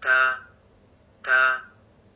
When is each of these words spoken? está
está 0.00 0.49